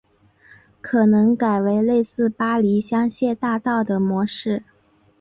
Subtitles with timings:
[0.81, 4.63] 可能改为类似巴黎香榭大道的模式